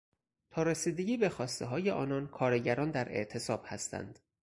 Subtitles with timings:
[0.51, 4.19] تا رسیدگی به خواستههای آنها کارگران در اعتصاب هستند.